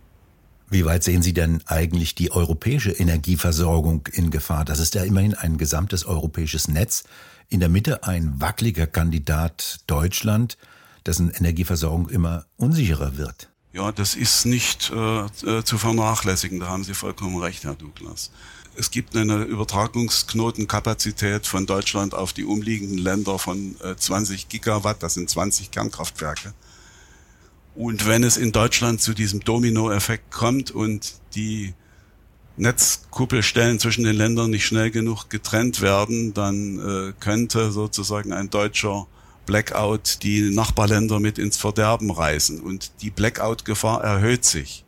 Wie 0.72 0.84
weit 0.86 1.04
sehen 1.04 1.22
Sie 1.22 1.34
denn 1.34 1.60
eigentlich 1.66 2.14
die 2.14 2.32
europäische 2.32 2.92
Energieversorgung 2.92 4.08
in 4.12 4.30
Gefahr? 4.30 4.64
Das 4.64 4.78
ist 4.78 4.94
ja 4.94 5.04
immerhin 5.04 5.34
ein 5.34 5.58
gesamtes 5.58 6.06
europäisches 6.06 6.66
Netz. 6.68 7.04
In 7.50 7.60
der 7.60 7.68
Mitte 7.68 8.04
ein 8.04 8.40
wackeliger 8.40 8.86
Kandidat 8.86 9.80
Deutschland, 9.86 10.56
dessen 11.04 11.30
Energieversorgung 11.30 12.08
immer 12.08 12.46
unsicherer 12.56 13.18
wird. 13.18 13.50
Ja, 13.74 13.92
das 13.92 14.14
ist 14.14 14.46
nicht 14.46 14.90
äh, 14.94 15.24
äh 15.24 15.64
zu 15.64 15.76
vernachlässigen. 15.76 16.60
Da 16.60 16.68
haben 16.68 16.84
Sie 16.84 16.94
vollkommen 16.94 17.36
recht, 17.36 17.64
Herr 17.64 17.74
Douglas. 17.74 18.30
Es 18.74 18.90
gibt 18.90 19.16
eine 19.16 19.44
Übertragungsknotenkapazität 19.44 21.46
von 21.46 21.66
Deutschland 21.66 22.14
auf 22.14 22.32
die 22.32 22.44
umliegenden 22.44 22.98
Länder 22.98 23.38
von 23.38 23.76
20 23.96 24.44
äh, 24.44 24.46
Gigawatt, 24.48 25.02
das 25.02 25.14
sind 25.14 25.28
20 25.28 25.70
Kernkraftwerke. 25.70 26.54
Und 27.74 28.06
wenn 28.06 28.24
es 28.24 28.36
in 28.36 28.52
Deutschland 28.52 29.00
zu 29.00 29.14
diesem 29.14 29.40
Dominoeffekt 29.40 30.30
kommt 30.30 30.70
und 30.70 31.14
die 31.34 31.74
Netzkuppelstellen 32.56 33.78
zwischen 33.78 34.04
den 34.04 34.16
Ländern 34.16 34.50
nicht 34.50 34.66
schnell 34.66 34.90
genug 34.90 35.30
getrennt 35.30 35.80
werden, 35.80 36.34
dann 36.34 36.78
äh, 36.78 37.12
könnte 37.18 37.72
sozusagen 37.72 38.32
ein 38.32 38.50
deutscher 38.50 39.06
Blackout 39.46 40.22
die 40.22 40.50
Nachbarländer 40.50 41.18
mit 41.18 41.38
ins 41.38 41.56
Verderben 41.56 42.10
reißen. 42.10 42.60
Und 42.60 42.92
die 43.00 43.10
Blackout-Gefahr 43.10 44.04
erhöht 44.04 44.44
sich. 44.44 44.84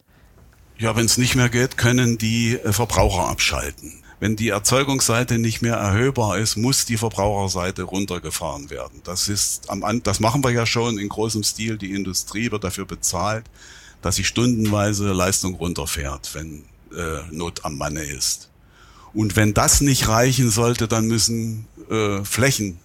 Ja, 0.78 0.94
wenn 0.94 1.06
es 1.06 1.16
nicht 1.16 1.35
mehr 1.35 1.49
geht, 1.49 1.76
können 1.76 2.18
die 2.18 2.54
äh, 2.54 2.73
Verbraucher 2.73 3.28
abschalten. 3.28 4.02
Wenn 4.18 4.37
die 4.37 4.49
Erzeugungsseite 4.49 5.38
nicht 5.38 5.61
mehr 5.61 5.76
erhöhbar 5.76 6.38
ist, 6.38 6.56
muss 6.56 6.87
die 6.87 6.96
Verbraucherseite 6.96 7.82
runtergefahren 7.82 8.70
werden. 8.70 9.02
Das 9.04 9.28
ist 9.28 9.68
am 9.68 10.02
das 10.02 10.20
machen 10.20 10.42
wir 10.42 10.50
ja 10.50 10.64
schon 10.64 10.99
in 10.99 11.11
großem 11.11 11.42
Stil. 11.42 11.76
Die 11.76 11.92
Industrie 11.92 12.50
wird 12.50 12.64
dafür 12.64 12.87
bezahlt, 12.87 13.44
dass 14.00 14.16
sie 14.16 14.25
stundenweise 14.25 15.12
Leistung 15.12 15.54
runterfährt, 15.54 16.35
wenn 16.35 16.64
äh, 16.95 17.23
Not 17.31 17.64
am 17.64 17.76
Manne 17.76 18.02
ist. 18.02 18.50
Und 19.14 19.37
wenn 19.37 19.55
das 19.55 19.81
nicht 19.81 20.09
reichen 20.09 20.50
sollte, 20.50 20.88
dann 20.88 21.07
müssen 21.07 21.66
äh, 21.90 22.23
Flächen 22.25 22.78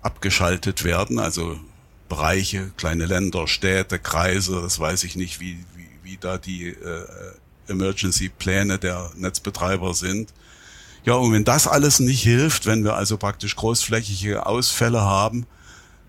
abgeschaltet 0.00 0.84
werden, 0.84 1.18
also 1.18 1.58
Bereiche, 2.08 2.70
kleine 2.76 3.06
Länder, 3.06 3.48
Städte, 3.48 3.98
Kreise, 3.98 4.60
das 4.62 4.78
weiß 4.78 5.04
ich 5.04 5.16
nicht, 5.16 5.40
wie, 5.40 5.58
wie, 5.74 5.88
wie 6.02 6.16
da 6.16 6.38
die 6.38 6.68
äh, 6.68 7.06
Emergency-Pläne 7.68 8.78
der 8.78 9.10
Netzbetreiber 9.16 9.92
sind. 9.94 10.32
Ja, 11.04 11.14
und 11.14 11.32
wenn 11.32 11.44
das 11.44 11.66
alles 11.66 12.00
nicht 12.00 12.22
hilft, 12.22 12.66
wenn 12.66 12.84
wir 12.84 12.94
also 12.94 13.16
praktisch 13.16 13.56
großflächige 13.56 14.46
Ausfälle 14.46 15.02
haben, 15.02 15.46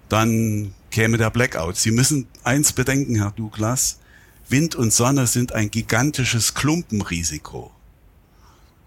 dann 0.09 0.73
käme 0.91 1.17
der 1.17 1.29
Blackout. 1.29 1.77
Sie 1.77 1.91
müssen 1.91 2.27
eins 2.43 2.73
bedenken, 2.73 3.15
Herr 3.15 3.31
Douglas, 3.31 3.99
Wind 4.49 4.75
und 4.75 4.93
Sonne 4.93 5.27
sind 5.27 5.53
ein 5.53 5.71
gigantisches 5.71 6.53
Klumpenrisiko. 6.53 7.71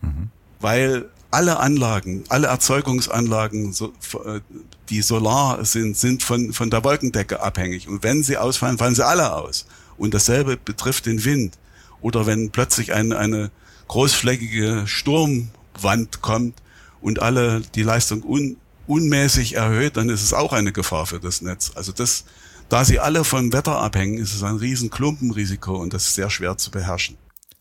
Mhm. 0.03 0.31
Weil 0.61 1.11
alle 1.31 1.61
Anlagen, 1.61 2.25
alle 2.29 2.49
Erzeugungsanlagen, 2.49 3.73
äh, 3.73 4.41
die 4.89 5.03
solar 5.03 5.65
sind, 5.65 5.97
sind 5.97 6.23
von, 6.23 6.53
von 6.53 6.71
der 6.71 6.83
Wolkendecke 6.83 7.41
abhängig. 7.41 7.89
Und 7.89 8.03
wenn 8.03 8.23
sie 8.23 8.37
ausfallen, 8.37 8.79
fallen 8.79 8.95
sie 8.95 9.07
alle 9.07 9.33
aus. 9.35 9.67
Und 9.97 10.15
dasselbe 10.15 10.57
betrifft 10.57 11.07
den 11.07 11.25
Wind. 11.25 11.59
Oder 12.01 12.27
wenn 12.27 12.51
plötzlich 12.51 12.93
eine, 12.93 13.19
eine 13.19 13.51
großflächige 13.89 14.85
Sturmwand 14.87 16.23
kommt 16.23 16.61
und 17.01 17.21
alle 17.21 17.61
die 17.75 17.83
Leistung 17.83 18.23
un, 18.23 18.57
unmäßig 18.87 19.55
erhöht, 19.55 19.97
dann 19.97 20.09
ist 20.09 20.23
es 20.23 20.33
auch 20.33 20.53
eine 20.53 20.73
Gefahr 20.73 21.07
für 21.07 21.21
das 21.21 21.43
Netz. 21.43 21.73
Also 21.75 21.93
das, 21.93 22.25
da 22.71 22.85
sie 22.85 23.01
alle 23.01 23.25
vom 23.25 23.53
Wetter 23.53 23.79
abhängen, 23.81 24.19
ist 24.19 24.35
es 24.35 24.43
ein 24.43 24.57
riesen 24.57 24.91
Klumpenrisiko 24.91 25.77
und 25.77 25.93
das 25.93 26.07
ist 26.07 26.15
sehr 26.15 26.31
schwer 26.31 26.57
zu 26.57 26.71
beherrschen. 26.71 27.19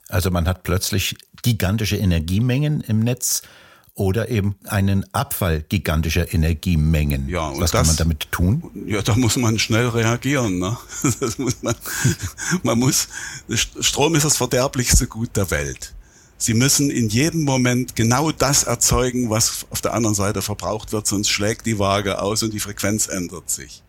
Also 0.08 0.32
man 0.32 0.48
hat 0.48 0.64
plötzlich 0.64 1.18
gigantische 1.42 1.98
Energiemengen 1.98 2.82
im 2.82 3.00
Netz 3.00 3.42
oder 3.96 4.30
eben 4.30 4.56
einen 4.66 5.04
Abfall 5.14 5.66
gigantischer 5.68 6.34
Energiemengen. 6.34 7.28
Ja, 7.28 7.48
und 7.48 7.60
Was 7.60 7.72
das, 7.72 7.80
kann 7.82 7.88
man 7.88 7.96
damit 7.98 8.32
tun? 8.32 8.64
Ja, 8.88 9.02
da 9.02 9.16
muss 9.16 9.36
man 9.36 9.60
schnell 9.60 9.90
reagieren. 9.90 10.60
Ne? 10.60 10.78
Das 11.20 11.38
muss 11.38 11.62
man, 11.62 11.76
man 12.64 12.80
muss, 12.80 13.10
Strom 13.80 14.16
ist 14.16 14.26
das 14.26 14.38
verderblichste 14.38 15.08
Gut 15.08 15.36
der 15.36 15.52
Welt. 15.52 15.94
Sie 16.38 16.54
müssen 16.54 16.90
in 16.90 17.10
jedem 17.10 17.44
Moment 17.44 17.98
genau 17.98 18.32
das 18.32 18.64
erzeugen, 18.64 19.30
was 19.30 19.66
auf 19.72 19.82
der 19.82 19.94
anderen 19.94 20.16
Seite 20.16 20.42
verbraucht 20.42 20.94
wird, 20.94 21.06
sonst 21.06 21.30
schlägt 21.30 21.66
die 21.66 21.80
Waage 21.80 22.22
aus 22.22 22.44
und 22.44 22.54
die 22.54 22.62
Frequenz 22.62 23.08
ändert 23.08 23.50
sich. 23.50 23.84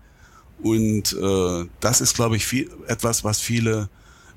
Und 0.63 1.13
äh, 1.13 1.67
das 1.81 2.01
ist, 2.01 2.15
glaube 2.15 2.37
ich, 2.37 2.47
viel, 2.47 2.71
etwas, 2.87 3.25
was 3.25 3.41
viele 3.41 3.89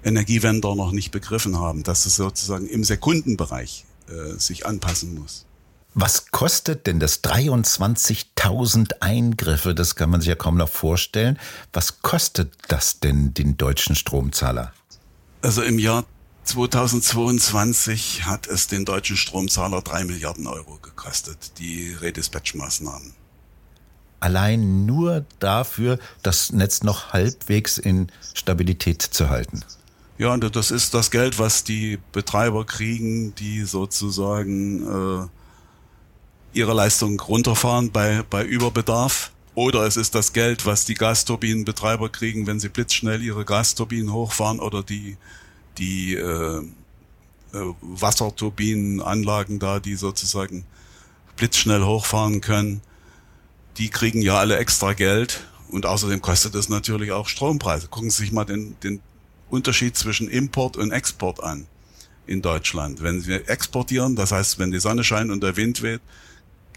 Energiewender 0.03 0.75
noch 0.75 0.91
nicht 0.91 1.11
begriffen 1.11 1.59
haben, 1.59 1.83
dass 1.83 2.05
es 2.05 2.15
sozusagen 2.15 2.67
im 2.67 2.83
Sekundenbereich 2.83 3.85
äh, 4.07 4.37
sich 4.39 4.65
anpassen 4.65 5.15
muss. 5.15 5.45
Was 5.95 6.31
kostet 6.31 6.87
denn 6.87 6.99
das 6.99 7.23
23.000 7.23 8.93
Eingriffe? 8.99 9.75
Das 9.75 9.95
kann 9.95 10.09
man 10.09 10.21
sich 10.21 10.29
ja 10.29 10.35
kaum 10.35 10.57
noch 10.57 10.69
vorstellen. 10.69 11.37
Was 11.71 12.01
kostet 12.01 12.53
das 12.67 12.99
denn 12.99 13.33
den 13.35 13.57
deutschen 13.57 13.95
Stromzahler? 13.95 14.73
Also 15.41 15.61
im 15.61 15.77
Jahr 15.77 16.05
2022 16.45 18.25
hat 18.25 18.47
es 18.47 18.67
den 18.67 18.85
deutschen 18.85 19.17
Stromzahler 19.17 19.81
drei 19.81 20.03
Milliarden 20.03 20.47
Euro 20.47 20.79
gekostet, 20.81 21.59
die 21.59 21.93
Redispatch-Maßnahmen. 21.93 23.13
Allein 24.23 24.85
nur 24.85 25.25
dafür, 25.39 25.99
das 26.21 26.53
Netz 26.53 26.81
noch 26.81 27.11
halbwegs 27.11 27.77
in 27.77 28.09
Stabilität 28.33 29.01
zu 29.01 29.27
halten. 29.27 29.65
Ja, 30.17 30.31
und 30.31 30.55
das 30.55 30.71
ist 30.71 30.93
das 30.93 31.11
Geld, 31.11 31.39
was 31.39 31.65
die 31.65 31.99
Betreiber 32.13 32.65
kriegen, 32.65 33.35
die 33.35 33.63
sozusagen 33.63 35.25
äh, 35.25 35.27
ihre 36.57 36.73
Leistung 36.73 37.19
runterfahren 37.19 37.91
bei, 37.91 38.23
bei 38.29 38.45
Überbedarf. 38.45 39.33
Oder 39.55 39.85
es 39.85 39.97
ist 39.97 40.15
das 40.15 40.31
Geld, 40.31 40.65
was 40.65 40.85
die 40.85 40.93
Gasturbinenbetreiber 40.93 42.07
kriegen, 42.07 42.47
wenn 42.47 42.61
sie 42.61 42.69
blitzschnell 42.69 43.21
ihre 43.21 43.43
Gasturbinen 43.43 44.13
hochfahren 44.13 44.61
oder 44.61 44.83
die, 44.83 45.17
die 45.77 46.13
äh, 46.13 46.59
äh, 46.59 46.63
Wasserturbinenanlagen 47.81 49.59
da, 49.59 49.81
die 49.81 49.95
sozusagen 49.95 50.63
blitzschnell 51.35 51.83
hochfahren 51.83 52.39
können. 52.39 52.79
Die 53.77 53.89
kriegen 53.89 54.21
ja 54.21 54.37
alle 54.37 54.57
extra 54.57 54.93
Geld 54.93 55.45
und 55.69 55.85
außerdem 55.85 56.21
kostet 56.21 56.55
es 56.55 56.69
natürlich 56.69 57.11
auch 57.11 57.27
Strompreise. 57.27 57.87
Gucken 57.87 58.09
Sie 58.09 58.23
sich 58.23 58.31
mal 58.31 58.45
den, 58.45 58.75
den 58.81 59.01
Unterschied 59.49 59.97
zwischen 59.97 60.29
Import 60.29 60.77
und 60.77 60.91
Export 60.91 61.43
an 61.43 61.67
in 62.27 62.41
Deutschland. 62.41 63.01
Wenn 63.01 63.25
wir 63.25 63.49
exportieren, 63.49 64.15
das 64.15 64.31
heißt, 64.31 64.59
wenn 64.59 64.71
die 64.71 64.79
Sonne 64.79 65.03
scheint 65.03 65.31
und 65.31 65.43
der 65.43 65.57
Wind 65.57 65.81
weht, 65.81 66.01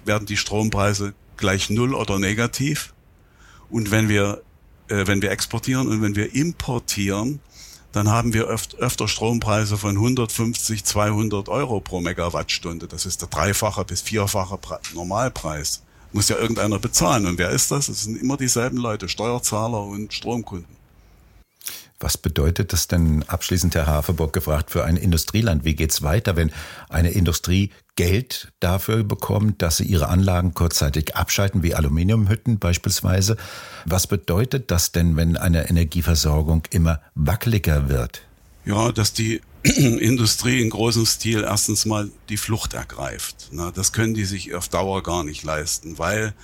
werden 0.05 0.27
die 0.27 0.37
Strompreise 0.37 1.15
gleich 1.37 1.71
null 1.71 1.95
oder 1.95 2.19
negativ. 2.19 2.95
Und 3.69 3.91
wenn 3.91 4.09
wir, 4.09 4.43
äh, 4.89 5.07
wenn 5.07 5.23
wir 5.23 5.31
exportieren 5.31 5.89
und 5.89 6.03
wenn 6.03 6.17
wir 6.17 6.35
importieren, 6.35 7.41
dann 7.93 8.11
haben 8.11 8.35
wir 8.35 8.47
öft, 8.47 8.77
öfter 8.77 9.09
Strompreise 9.09 9.79
von 9.79 9.97
150, 9.97 10.85
200 10.85 11.49
Euro 11.49 11.81
pro 11.81 12.01
Megawattstunde. 12.01 12.89
Das 12.89 13.07
ist 13.07 13.23
der 13.23 13.29
dreifache 13.29 13.85
bis 13.85 14.03
vierfache 14.03 14.59
Normalpreis. 14.95 15.83
Muss 16.17 16.31
ja 16.31 16.39
irgendeiner 16.39 16.79
bezahlen. 16.79 17.27
Und 17.27 17.37
wer 17.37 17.51
ist 17.51 17.71
das? 17.71 17.89
Das 17.89 18.05
sind 18.05 18.17
immer 18.17 18.39
dieselben 18.39 18.79
Leute, 18.79 19.07
Steuerzahler 19.07 19.83
und 19.83 20.15
Stromkunden. 20.15 20.75
Was 22.01 22.17
bedeutet 22.17 22.73
das 22.73 22.89
denn 22.89 23.23
abschließend, 23.25 23.75
Herr 23.75 23.87
Haferburg, 23.87 24.33
gefragt, 24.33 24.71
für 24.71 24.87
ein 24.87 24.97
Industrieland? 24.97 25.67
Wie 25.67 25.75
geht's 25.75 26.01
weiter, 26.01 26.35
wenn 26.35 26.53
eine 26.89 27.11
Industrie 27.11 27.71
Geld 27.97 28.51
dafür 28.61 29.05
bekommt, 29.05 29.61
dass 29.61 29.77
sie 29.77 29.85
ihre 29.85 30.09
Anlagen 30.09 30.55
kurzzeitig 30.55 31.17
abschalten, 31.17 31.63
wie 31.63 31.75
Aluminiumhütten 31.75 32.59
beispielsweise? 32.59 33.37
Was 33.85 34.07
bedeutet 34.07 34.71
das 34.71 34.93
denn, 34.93 35.17
wenn 35.17 35.37
eine 35.37 35.69
Energieversorgung 35.69 36.63
immer 36.71 37.03
wackeliger 37.15 37.91
wird? 37.91 38.23
Ja, 38.65 38.91
dass 38.91 39.13
die 39.13 39.43
Industrie 39.77 40.61
in 40.61 40.71
großem 40.71 41.07
Stil 41.07 41.43
erstens 41.43 41.87
mal 41.87 42.11
die 42.29 42.37
Flucht 42.37 42.75
ergreift. 42.75 43.51
Das 43.75 43.93
können 43.93 44.15
die 44.15 44.25
sich 44.25 44.55
auf 44.55 44.69
Dauer 44.69 45.03
gar 45.03 45.25
nicht 45.25 45.43
leisten, 45.43 45.99
weil 45.99 46.35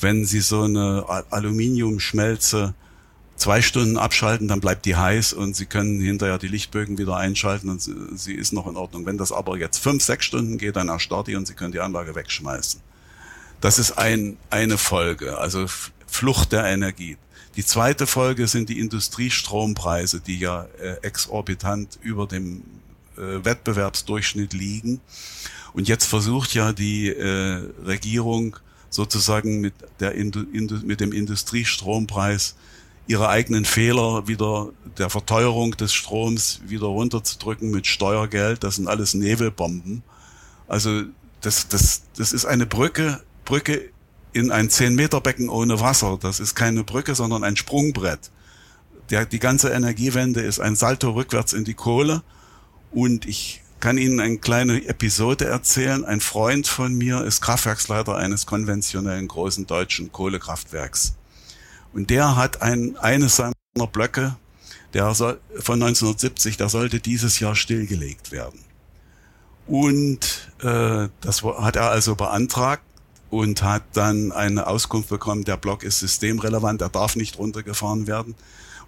wenn 0.00 0.24
sie 0.24 0.40
so 0.40 0.62
eine 0.62 1.04
Aluminiumschmelze 1.30 2.74
zwei 3.36 3.62
Stunden 3.62 3.96
abschalten, 3.96 4.48
dann 4.48 4.60
bleibt 4.60 4.84
die 4.84 4.96
heiß 4.96 5.32
und 5.32 5.56
Sie 5.56 5.66
können 5.66 6.00
hinterher 6.00 6.38
die 6.38 6.48
Lichtbögen 6.48 6.98
wieder 6.98 7.16
einschalten 7.16 7.68
und 7.70 7.80
sie 7.80 8.34
ist 8.34 8.52
noch 8.52 8.66
in 8.66 8.76
Ordnung. 8.76 9.06
Wenn 9.06 9.18
das 9.18 9.32
aber 9.32 9.56
jetzt 9.56 9.78
fünf, 9.78 10.02
sechs 10.02 10.24
Stunden 10.26 10.58
geht, 10.58 10.76
dann 10.76 10.88
erstarrt 10.88 11.28
die 11.28 11.36
und 11.36 11.46
Sie 11.46 11.54
können 11.54 11.72
die 11.72 11.80
Anlage 11.80 12.14
wegschmeißen. 12.14 12.80
Das 13.60 13.78
ist 13.78 13.92
ein, 13.92 14.36
eine 14.50 14.78
Folge, 14.78 15.38
also 15.38 15.66
Flucht 16.06 16.52
der 16.52 16.64
Energie. 16.64 17.16
Die 17.58 17.64
zweite 17.64 18.06
Folge 18.06 18.46
sind 18.46 18.68
die 18.68 18.78
Industriestrompreise, 18.78 20.20
die 20.20 20.38
ja 20.38 20.68
äh, 20.80 20.94
exorbitant 21.02 21.98
über 22.00 22.28
dem 22.28 22.62
äh, 23.16 23.44
Wettbewerbsdurchschnitt 23.44 24.52
liegen. 24.52 25.00
Und 25.72 25.88
jetzt 25.88 26.04
versucht 26.04 26.54
ja 26.54 26.72
die 26.72 27.08
äh, 27.08 27.68
Regierung 27.84 28.56
sozusagen 28.90 29.60
mit, 29.60 29.74
der 29.98 30.14
Indu 30.14 30.44
mit 30.84 31.00
dem 31.00 31.12
Industriestrompreis 31.12 32.54
ihre 33.08 33.28
eigenen 33.28 33.64
Fehler 33.64 34.28
wieder 34.28 34.68
der 34.96 35.10
Verteuerung 35.10 35.76
des 35.76 35.92
Stroms 35.92 36.60
wieder 36.64 36.86
runterzudrücken 36.86 37.72
mit 37.72 37.88
Steuergeld. 37.88 38.62
Das 38.62 38.76
sind 38.76 38.86
alles 38.86 39.14
Nebelbomben. 39.14 40.04
Also 40.68 41.02
das, 41.40 41.66
das, 41.66 42.02
das 42.16 42.32
ist 42.32 42.44
eine 42.44 42.66
Brücke, 42.66 43.20
Brücke 43.44 43.90
in 44.38 44.52
ein 44.52 44.70
10 44.70 44.94
Meter 44.94 45.20
Becken 45.20 45.48
ohne 45.48 45.80
Wasser. 45.80 46.16
Das 46.20 46.38
ist 46.38 46.54
keine 46.54 46.84
Brücke, 46.84 47.14
sondern 47.14 47.42
ein 47.42 47.56
Sprungbrett. 47.56 48.30
Der, 49.10 49.26
die 49.26 49.40
ganze 49.40 49.70
Energiewende 49.70 50.40
ist 50.40 50.60
ein 50.60 50.76
Salto 50.76 51.10
rückwärts 51.10 51.52
in 51.52 51.64
die 51.64 51.74
Kohle. 51.74 52.22
Und 52.92 53.26
ich 53.26 53.62
kann 53.80 53.98
Ihnen 53.98 54.20
eine 54.20 54.38
kleine 54.38 54.86
Episode 54.86 55.46
erzählen. 55.46 56.04
Ein 56.04 56.20
Freund 56.20 56.68
von 56.68 56.94
mir 56.94 57.24
ist 57.24 57.40
Kraftwerksleiter 57.40 58.16
eines 58.16 58.46
konventionellen 58.46 59.26
großen 59.26 59.66
deutschen 59.66 60.12
Kohlekraftwerks. 60.12 61.14
Und 61.92 62.10
der 62.10 62.36
hat 62.36 62.62
ein, 62.62 62.96
eines 62.96 63.36
seiner 63.36 63.54
Blöcke, 63.92 64.36
der 64.94 65.14
soll, 65.14 65.40
von 65.58 65.82
1970, 65.82 66.56
der 66.56 66.68
sollte 66.68 67.00
dieses 67.00 67.40
Jahr 67.40 67.56
stillgelegt 67.56 68.30
werden. 68.30 68.60
Und 69.66 70.50
äh, 70.62 71.08
das 71.20 71.42
hat 71.42 71.76
er 71.76 71.90
also 71.90 72.14
beantragt 72.14 72.82
und 73.30 73.62
hat 73.62 73.82
dann 73.92 74.32
eine 74.32 74.66
Auskunft 74.66 75.10
bekommen, 75.10 75.44
der 75.44 75.56
Block 75.56 75.82
ist 75.82 75.98
systemrelevant, 75.98 76.80
er 76.80 76.88
darf 76.88 77.16
nicht 77.16 77.38
runtergefahren 77.38 78.06
werden. 78.06 78.34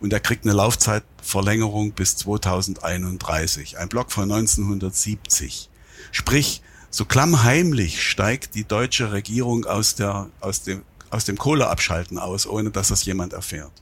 Und 0.00 0.12
er 0.14 0.20
kriegt 0.20 0.44
eine 0.44 0.54
Laufzeitverlängerung 0.54 1.92
bis 1.92 2.16
2031. 2.16 3.78
Ein 3.78 3.88
Block 3.90 4.10
von 4.10 4.24
1970. 4.24 5.68
Sprich, 6.10 6.62
so 6.88 7.04
klammheimlich 7.04 8.02
steigt 8.02 8.54
die 8.54 8.64
deutsche 8.64 9.12
Regierung 9.12 9.66
aus 9.66 9.94
der, 9.94 10.30
aus 10.40 10.62
dem, 10.62 10.82
aus 11.10 11.26
dem 11.26 11.36
Kohleabschalten 11.36 12.18
aus, 12.18 12.46
ohne 12.46 12.70
dass 12.70 12.88
das 12.88 13.04
jemand 13.04 13.34
erfährt. 13.34 13.72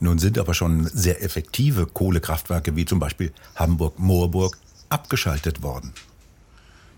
Nun 0.00 0.18
sind 0.18 0.36
aber 0.36 0.52
schon 0.52 0.90
sehr 0.92 1.22
effektive 1.22 1.86
Kohlekraftwerke 1.86 2.74
wie 2.74 2.84
zum 2.84 2.98
Beispiel 2.98 3.32
Hamburg-Moorburg 3.54 4.58
abgeschaltet 4.88 5.62
worden. 5.62 5.94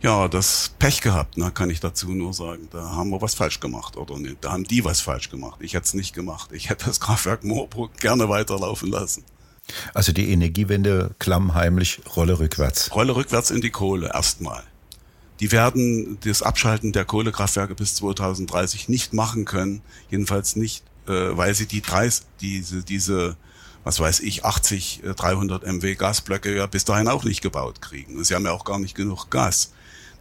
Ja, 0.04 0.28
das 0.28 0.70
Pech 0.78 1.00
gehabt, 1.00 1.38
ne, 1.38 1.50
kann 1.50 1.70
ich 1.70 1.80
dazu 1.80 2.10
nur 2.10 2.34
sagen. 2.34 2.68
Da 2.70 2.90
haben 2.90 3.08
wir 3.08 3.22
was 3.22 3.32
falsch 3.32 3.58
gemacht 3.58 3.96
oder 3.96 4.18
ne, 4.18 4.36
da 4.38 4.52
haben 4.52 4.64
die 4.64 4.84
was 4.84 5.00
falsch 5.00 5.30
gemacht. 5.30 5.60
Ich 5.62 5.72
hätte 5.72 5.86
es 5.86 5.94
nicht 5.94 6.14
gemacht. 6.14 6.50
Ich 6.52 6.68
hätte 6.68 6.84
das 6.84 7.00
Kraftwerk 7.00 7.42
Moorburg 7.42 7.96
gerne 7.96 8.28
weiterlaufen 8.28 8.90
lassen. 8.90 9.24
Also 9.94 10.12
die 10.12 10.30
Energiewende 10.30 11.14
klammheimlich 11.18 12.02
Rolle 12.16 12.38
rückwärts. 12.38 12.94
Rolle 12.94 13.16
rückwärts 13.16 13.50
in 13.50 13.62
die 13.62 13.70
Kohle 13.70 14.10
erstmal. 14.12 14.62
die 15.40 15.52
werden 15.52 16.18
das 16.22 16.42
Abschalten 16.42 16.92
der 16.92 17.06
Kohlekraftwerke 17.06 17.74
bis 17.74 17.94
2030 17.94 18.90
nicht 18.90 19.14
machen 19.14 19.46
können, 19.46 19.80
jedenfalls 20.10 20.54
nicht, 20.54 20.84
äh, 21.06 21.12
weil 21.12 21.54
sie 21.54 21.64
die 21.64 21.80
30, 21.80 22.26
diese, 22.42 22.84
diese, 22.84 23.38
was 23.84 24.00
weiß 24.00 24.20
ich, 24.20 24.44
80, 24.44 25.00
300 25.16 25.66
MW 25.66 25.94
Gasblöcke 25.94 26.54
ja 26.54 26.66
bis 26.66 26.84
dahin 26.84 27.08
auch 27.08 27.24
nicht 27.24 27.40
gebaut 27.40 27.80
kriegen. 27.80 28.18
Und 28.18 28.24
sie 28.24 28.34
haben 28.34 28.44
ja 28.44 28.52
auch 28.52 28.66
gar 28.66 28.78
nicht 28.78 28.94
genug 28.94 29.30
Gas. 29.30 29.72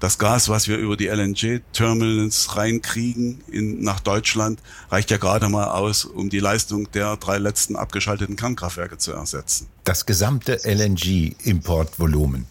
Das 0.04 0.18
Gas, 0.18 0.50
was 0.50 0.68
wir 0.68 0.80
über 0.80 0.98
die 0.98 1.08
LNG-Terminals 1.08 2.58
reinkriegen 2.58 3.42
in, 3.48 3.84
nach 3.84 4.02
Deutschland, 4.02 4.60
reicht 4.90 5.12
ja 5.12 5.16
gerade 5.16 5.48
mal 5.48 5.70
aus, 5.70 6.04
um 6.04 6.30
die 6.30 6.42
Leistung 6.42 6.92
der 6.92 7.16
drei 7.16 7.38
letzten 7.38 7.78
abgeschalteten 7.78 8.36
Kernkraftwerke 8.36 8.98
zu 8.98 9.14
ersetzen. 9.14 9.68
Das 9.86 10.06
gesamte 10.06 10.60
LNG-Importvolumen. 10.66 12.48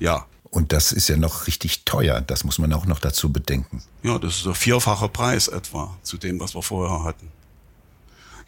Ja. 0.00 0.26
Und 0.50 0.72
das 0.72 0.90
ist 0.90 1.06
ja 1.06 1.16
noch 1.16 1.46
richtig 1.46 1.84
teuer. 1.84 2.20
Das 2.20 2.42
muss 2.42 2.58
man 2.58 2.72
auch 2.72 2.84
noch 2.84 2.98
dazu 2.98 3.30
bedenken. 3.30 3.80
Ja, 4.02 4.18
das 4.18 4.38
ist 4.38 4.46
der 4.46 4.54
vierfache 4.54 5.08
Preis 5.08 5.46
etwa 5.46 5.96
zu 6.02 6.16
dem, 6.16 6.40
was 6.40 6.56
wir 6.56 6.62
vorher 6.62 7.04
hatten. 7.04 7.28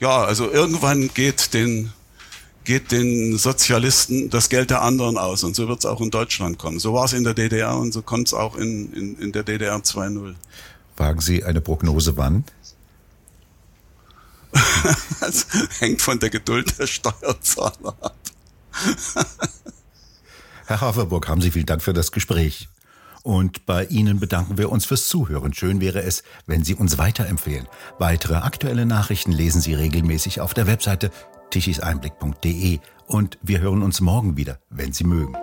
Ja, 0.00 0.24
also 0.24 0.50
irgendwann 0.50 1.08
geht 1.14 1.54
den, 1.54 1.92
geht 2.64 2.92
den 2.92 3.36
Sozialisten 3.36 4.30
das 4.30 4.48
Geld 4.48 4.70
der 4.70 4.82
anderen 4.82 5.18
aus. 5.18 5.44
Und 5.44 5.54
so 5.54 5.68
wird 5.68 5.80
es 5.80 5.86
auch 5.86 6.00
in 6.00 6.10
Deutschland 6.10 6.58
kommen. 6.58 6.78
So 6.78 6.94
war 6.94 7.04
es 7.04 7.12
in 7.12 7.24
der 7.24 7.34
DDR 7.34 7.76
und 7.76 7.92
so 7.92 8.02
kommt 8.02 8.28
es 8.28 8.34
auch 8.34 8.56
in, 8.56 8.92
in, 8.92 9.18
in 9.18 9.32
der 9.32 9.42
DDR 9.42 9.76
2.0. 9.76 10.34
Wagen 10.96 11.20
Sie 11.20 11.44
eine 11.44 11.60
Prognose 11.60 12.16
wann? 12.16 12.44
das 15.20 15.46
hängt 15.80 16.00
von 16.00 16.18
der 16.18 16.30
Geduld 16.30 16.78
der 16.78 16.86
Steuerzahler 16.86 17.96
ab. 18.00 18.16
Herr 20.66 20.80
Haferburg, 20.80 21.28
haben 21.28 21.42
Sie 21.42 21.50
vielen 21.50 21.66
Dank 21.66 21.82
für 21.82 21.92
das 21.92 22.12
Gespräch. 22.12 22.68
Und 23.22 23.64
bei 23.64 23.86
Ihnen 23.86 24.20
bedanken 24.20 24.58
wir 24.58 24.70
uns 24.70 24.84
fürs 24.84 25.06
Zuhören. 25.08 25.54
Schön 25.54 25.80
wäre 25.80 26.02
es, 26.02 26.22
wenn 26.46 26.62
Sie 26.62 26.74
uns 26.74 26.98
weiterempfehlen. 26.98 27.66
Weitere 27.98 28.34
aktuelle 28.34 28.84
Nachrichten 28.84 29.32
lesen 29.32 29.62
Sie 29.62 29.72
regelmäßig 29.72 30.40
auf 30.40 30.52
der 30.52 30.66
Webseite 30.66 31.10
tichiseinblick.de 31.50 32.78
und 33.06 33.38
wir 33.42 33.60
hören 33.60 33.82
uns 33.82 34.00
morgen 34.00 34.36
wieder, 34.36 34.58
wenn 34.70 34.92
Sie 34.92 35.04
mögen. 35.04 35.36